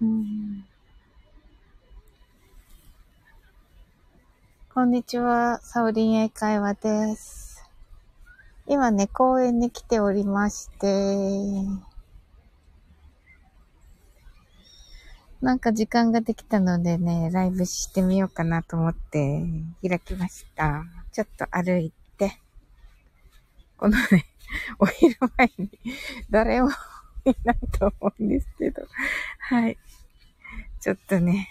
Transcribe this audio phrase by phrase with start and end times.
[0.00, 0.64] うん
[4.74, 7.64] こんにちは、サオリン英会話です。
[8.66, 10.86] 今ね、公園に来ておりまして、
[15.40, 19.42] なんか時間ができたのでね、ライブしてみようかなと思って
[19.82, 20.84] 開きました。
[21.10, 22.38] ちょっと歩いて、
[23.78, 24.26] このね、
[24.78, 25.70] お昼前に
[26.28, 26.68] 誰も
[27.24, 28.82] いないと思うんですけど、
[29.38, 29.78] はい。
[30.86, 31.48] ちょっとね、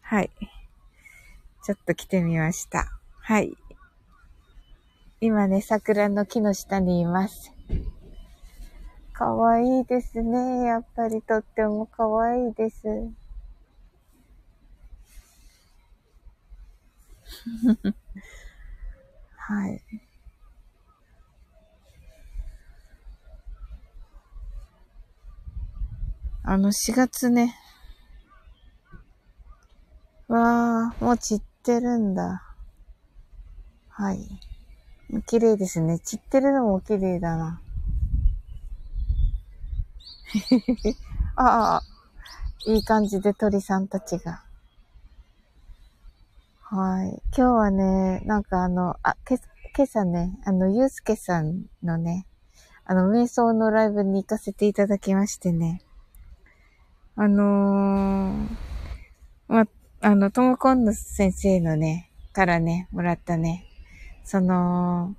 [0.00, 0.30] はい。
[1.62, 2.90] ちょっと来てみました。
[3.20, 3.58] はい。
[5.20, 7.52] 今ね、桜の木の下にいます。
[9.12, 10.64] かわいいですね。
[10.64, 12.86] やっぱりとってもかわいいです。
[19.36, 19.82] はい。
[26.44, 27.54] あの、4月ね。
[30.28, 32.42] わー、もう散ってるんだ。
[33.90, 34.18] はい。
[35.28, 36.00] 綺麗ですね。
[36.00, 37.60] 散ってるのも綺麗だな。
[41.36, 41.82] ああ、
[42.66, 44.42] いい感じで鳥さんたちが。
[46.62, 47.22] はい。
[47.26, 49.38] 今日はね、なんかあの、あ、け、
[49.76, 52.26] 今朝ね、あの、ゆうすけさんのね、
[52.84, 55.82] あの、瞑想のライブに行かせていただきましてね。
[57.14, 58.56] あのー、
[59.46, 59.66] ま、
[60.06, 63.66] あの、トムコンヌ先生のね、からね、もらったね、
[64.22, 65.16] その、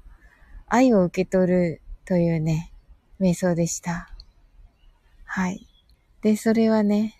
[0.66, 2.71] 愛を受け取るというね、
[3.19, 4.09] 瞑想でした。
[5.25, 5.67] はい。
[6.21, 7.17] で、それはね、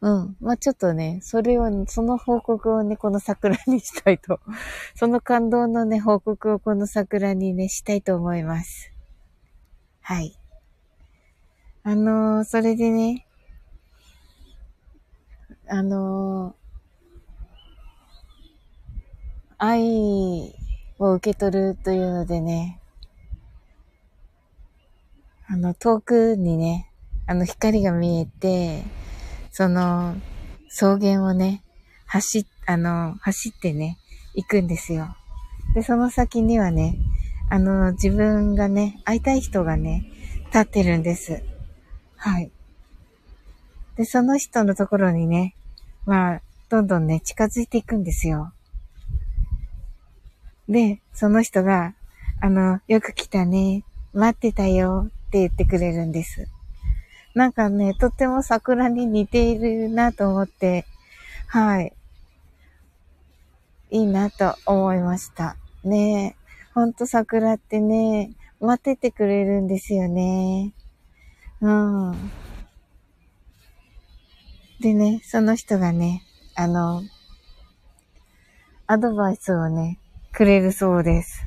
[0.00, 0.36] うん。
[0.40, 4.40] まあ、ちょっとね、それを、その報告をね、この桜にしたいと、
[4.96, 8.92] その感動のね、報告をこの桜にね、したいと思います。
[10.00, 10.36] はい。
[11.84, 13.24] あのー、それでね、
[15.72, 16.56] あの
[19.56, 20.52] 愛
[20.98, 22.80] を受け取るというのでね、
[25.46, 26.90] あの、遠くにね、
[27.28, 28.82] あの、光が見えて、
[29.52, 30.16] その、
[30.70, 31.62] 草原をね、
[32.06, 33.96] 走っ、あの、走ってね、
[34.34, 35.14] 行くんですよ。
[35.76, 36.98] で、その先にはね、
[37.48, 40.10] あの、自分がね、会いたい人がね、
[40.46, 41.44] 立ってるんです。
[42.16, 42.50] はい。
[43.96, 45.54] で、その人のところにね、
[46.10, 48.52] まあ、どんどんね、近づいていくんですよ。
[50.68, 51.94] で、その人が、
[52.40, 56.48] あの、よく来たね、待ってたよって言ってくれるんです。
[57.36, 60.84] なんかね、とっても桜に似ているなと思って、
[61.46, 61.92] はい。
[63.92, 65.54] いいなと思いました。
[65.84, 66.34] ね
[66.74, 70.72] ほんと桜ってね、待っててくれるんですよね。
[71.60, 72.30] うん。
[74.80, 76.22] でね、その人がね、
[76.54, 77.02] あの、
[78.86, 79.98] アドバイスをね、
[80.32, 81.44] くれるそうです。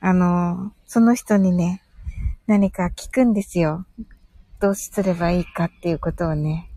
[0.00, 1.82] あの、その人にね、
[2.46, 3.86] 何か聞くんですよ。
[4.60, 6.68] どうすればいいかっていうことをね。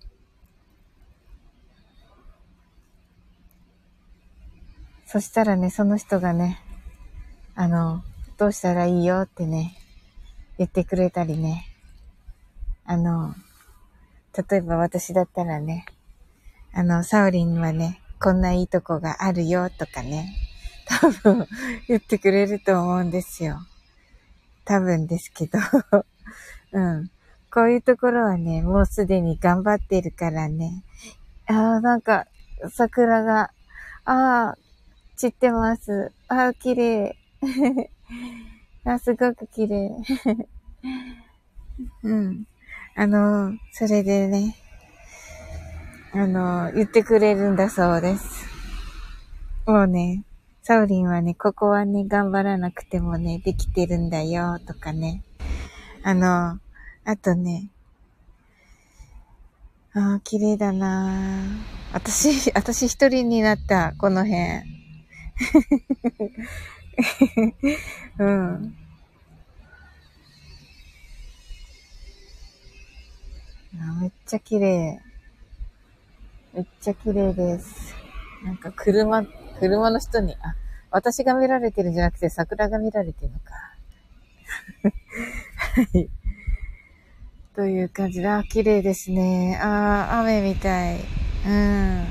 [5.05, 6.61] そしたらね、その人がね、
[7.55, 8.05] あの、
[8.37, 9.77] どうしたらいいよってね、
[10.57, 11.67] 言ってくれたりね。
[12.85, 13.35] あの、
[14.37, 15.85] 例えば私だったらね、
[16.73, 20.33] あの、サオリンはね、こんないいとこがあるよとかね、
[20.85, 21.47] 多分
[21.87, 23.59] 言ってくれると思うんですよ。
[24.63, 25.59] 多分ですけど
[26.71, 27.11] うん。
[27.51, 30.83] こういうところはね、もうすでに頑張ってるからね。
[31.47, 32.27] ああ、なんか、
[32.69, 33.51] 桜が、
[34.05, 34.57] ああ、
[35.17, 36.11] 散ってます。
[36.29, 37.17] ああ、綺麗。
[38.85, 39.91] あ、すごく綺麗。
[42.03, 42.47] うん。
[42.95, 44.55] あの、それでね、
[46.13, 48.45] あの、言ってくれるんだそうです。
[49.65, 50.23] もうね、
[50.61, 55.23] サウリンはね、ここはね、頑張らなくてもね、できてるんだよ、とかね。
[56.03, 56.59] あの、
[57.05, 57.69] あとね、
[59.93, 61.43] ああ、綺麗だな
[61.93, 64.81] 私、私一人になった、この辺。
[68.19, 68.75] うん。
[73.99, 75.01] めっちゃ綺麗。
[76.53, 77.95] めっちゃ綺麗です。
[78.43, 79.23] なんか車、
[79.59, 80.55] 車の人に、あ、
[80.91, 83.53] 私が見られてるんじゃなくて桜が見られてるのか。
[85.75, 86.09] はい。
[87.55, 89.57] という感じで、あ、綺麗ですね。
[89.61, 90.99] ああ、雨みたい。
[91.47, 92.05] うん。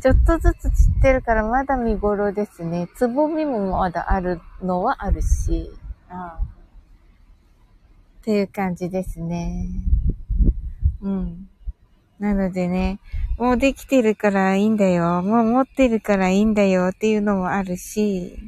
[0.00, 2.88] ちょっとずつ散ってるからまだ見頃ですね。
[2.94, 5.70] つぼみもまだあるのはあるし。
[6.10, 6.53] ああ
[8.24, 9.68] っていう感じですね。
[11.02, 11.46] うん。
[12.18, 12.98] なのでね、
[13.36, 15.20] もうできてるからいいんだよ。
[15.20, 18.38] もう持ってるからいいんだよっていうのもあるし、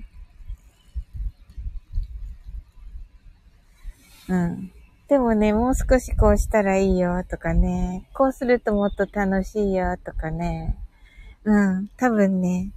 [4.28, 4.72] うん。
[5.08, 10.74] でもね、もう少しこうしたらいいよとかね、こうするともっと楽しいよとかね、
[11.44, 11.88] うん。
[11.98, 12.70] 多分ね、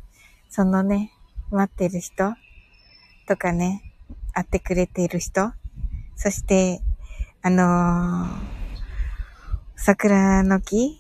[0.50, 1.14] そのね、
[1.50, 2.34] 待ってる人
[3.26, 3.94] とかね、
[4.34, 5.54] 会ってくれている人、
[6.18, 6.82] そして、
[7.42, 8.30] あのー、
[9.78, 11.00] 桜の木？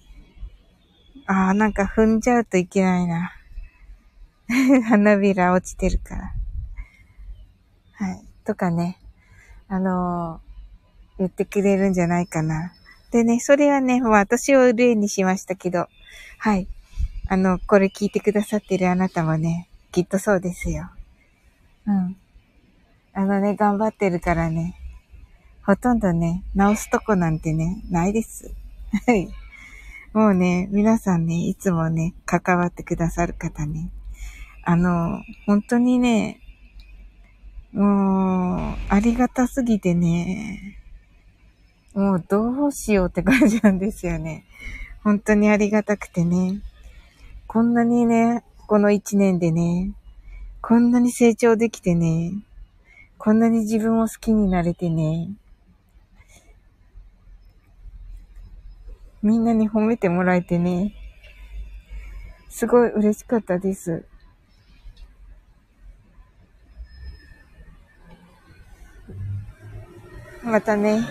[1.28, 3.34] ああ、なんか踏んじゃうといけないな。
[4.88, 6.34] 花びら落ちてるから。
[7.94, 8.24] はい。
[8.46, 8.98] とかね。
[9.68, 12.74] あのー、言ってくれるんじゃないかな。
[13.12, 15.90] でね、それはね、まあ私を例にしましたけど、
[16.38, 16.70] はい。
[17.28, 20.90] あの、これ聞いてくださってるあなたもね、きっとそうですよ。
[21.86, 22.18] うん。
[23.14, 24.79] あのね、頑張ってるからね、
[25.66, 28.52] ほとんどね、直すとこなんてね、ないです。
[29.06, 29.30] はい。
[30.14, 33.92] もうね、皆さんね、いつもね、関わってくださる方ね。
[34.64, 36.40] あの、本当にね、
[37.72, 40.78] もう、ありがたすぎてね、
[41.94, 44.46] もうどうしようって感じなんですよね。
[45.04, 46.62] 本当にありがたくてね。
[47.46, 49.92] こんなにね、この一年でね、
[50.62, 52.34] こんなに成長できてね、
[53.18, 55.30] こんなに自分を好きになれてね、
[59.22, 60.94] みんなに褒めてもらえてね、
[62.50, 64.06] すごい嬉しかったです。
[70.44, 71.02] またね、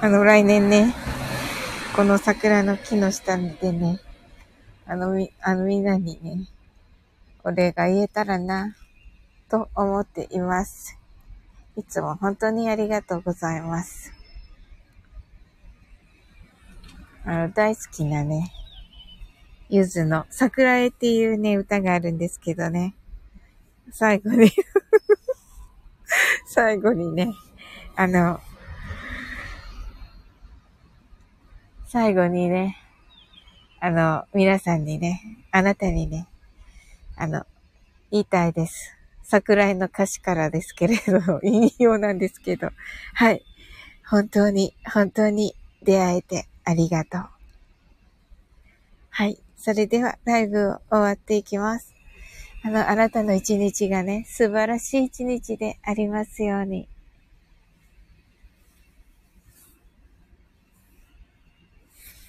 [0.00, 0.94] あの、来年ね、
[1.96, 3.98] この桜の木の下でね、
[4.86, 6.46] あの、み、あのみんなにね、
[7.42, 8.76] お礼が言えたらな、
[9.48, 10.98] と思っています。
[11.76, 14.13] いつも本当にありがとうございます。
[17.24, 18.52] あの、大好きなね、
[19.70, 22.94] ゆずの桜絵っていうね、歌があるんですけどね。
[23.90, 24.50] 最後に
[26.46, 27.32] 最後にね、
[27.96, 28.40] あの、
[31.86, 32.76] 最後にね、
[33.80, 36.26] あの、皆さんにね、あなたにね、
[37.16, 37.46] あの、
[38.10, 38.94] 言いたいです。
[39.22, 42.70] 桜絵の歌詞からですけれど、 引用なんですけど、
[43.14, 43.42] はい。
[44.06, 47.26] 本当に、本当に出会えてありがとう。
[49.10, 49.38] はい。
[49.56, 51.94] それでは、ライブを終わっていきます。
[52.62, 56.88] あの、あなたの一日がね、素晴らしい一日でありますように。